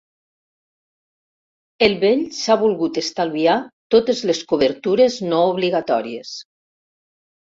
[1.87, 3.57] El vell s'ha volgut estalviar
[3.95, 6.35] totes les cobertures no obligatòries.